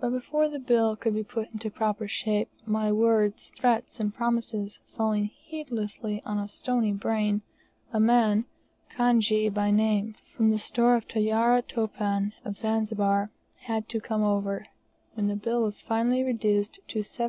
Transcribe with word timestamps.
But 0.00 0.10
before 0.10 0.48
the 0.48 0.58
bill 0.58 0.96
could 0.96 1.14
be 1.14 1.22
put 1.22 1.52
into 1.52 1.70
proper 1.70 2.08
shape, 2.08 2.48
my 2.66 2.90
words, 2.90 3.52
threats, 3.54 4.00
and 4.00 4.12
promises 4.12 4.80
falling 4.86 5.26
heedlessly 5.26 6.20
on 6.26 6.38
a 6.40 6.48
stony 6.48 6.90
brain, 6.90 7.42
a 7.92 8.00
man, 8.00 8.46
Kanjee 8.90 9.48
by 9.48 9.70
name, 9.70 10.16
from 10.34 10.50
the 10.50 10.58
store 10.58 10.96
of 10.96 11.06
Tarya 11.06 11.62
Topan, 11.62 12.32
of 12.44 12.58
Zanzibar, 12.58 13.30
had 13.66 13.88
to 13.90 14.00
come 14.00 14.24
over, 14.24 14.66
when 15.14 15.28
the 15.28 15.36
bill 15.36 15.62
was 15.62 15.80
finally 15.80 16.24
reduced 16.24 16.80
to 16.88 16.98
$738. 16.98 17.18